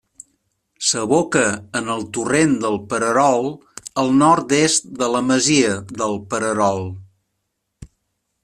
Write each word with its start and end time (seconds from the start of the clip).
S'aboca 0.91 1.43
en 1.79 1.91
el 1.95 2.01
torrent 2.17 2.55
del 2.63 2.79
Pererol 2.93 3.51
al 4.05 4.11
nord-est 4.23 4.91
de 5.03 5.11
la 5.17 5.25
masia 5.29 5.79
del 6.03 6.21
Pererol. 6.33 6.87